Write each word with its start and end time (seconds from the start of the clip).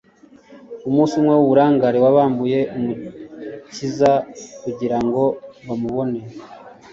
Umunsi 0.89 1.13
umwe 1.19 1.33
w'uburangare 1.35 1.97
wabambuye 2.05 2.59
Umukiza; 2.77 4.11
kugira 4.63 4.97
ngo 5.05 5.23
bamubone, 5.67 6.19